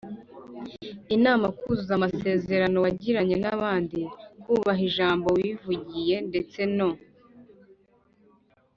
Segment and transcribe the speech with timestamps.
[1.15, 3.99] inama, kuzuza amasezerano wagiranye n’abandi,
[4.41, 6.89] kubaha ijambo wivugiye ndetse no